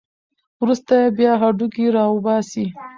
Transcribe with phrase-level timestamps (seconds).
[0.61, 2.65] وروسته یې بیا هډوکي راوباسي.